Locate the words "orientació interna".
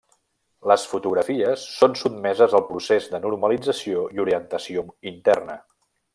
4.27-5.61